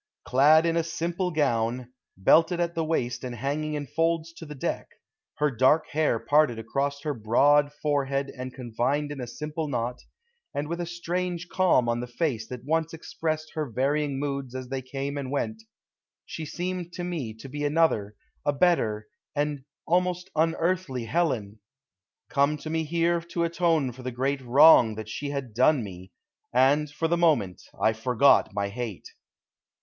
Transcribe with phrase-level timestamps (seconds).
[0.25, 4.55] Clad in a simple gown, belted at the waist and hanging in folds to the
[4.55, 4.87] deck,
[5.35, 9.99] her dark hair parted across her broad forehead and confined in a simple knot,
[10.55, 14.69] and with a strange calm on the face that once expressed her varying moods as
[14.69, 15.61] they came and went,
[16.25, 21.59] she seemed to me to be another, a better, an almost unearthly Helen,
[22.27, 26.11] come to me here to atone for the great wrong that she had done me;
[26.51, 29.07] and, for the moment, I forgot my hate.